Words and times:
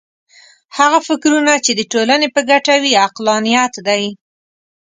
هغه 0.77 0.99
فکرونه 1.07 1.53
چې 1.65 1.71
د 1.75 1.81
ټولنې 1.93 2.27
په 2.35 2.41
ګټه 2.49 2.73
وي 2.83 2.93
عقلانیت 3.05 3.73
دی. 3.87 4.03